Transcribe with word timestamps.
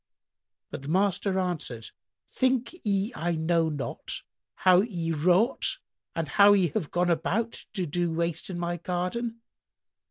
But 0.71 0.81
the 0.81 0.87
master 0.87 1.37
answered, 1.39 1.91
"Think 2.27 2.73
ye 2.83 3.13
I 3.15 3.33
know 3.35 3.69
not 3.69 4.23
how 4.55 4.81
ye 4.81 5.11
wrought 5.11 5.77
and 6.15 6.27
how 6.27 6.53
ye 6.53 6.69
have 6.69 6.89
gone 6.89 7.11
about 7.11 7.65
to 7.73 7.85
do 7.85 8.11
waste 8.11 8.49
in 8.49 8.57
my 8.57 8.77
garden? 8.77 9.41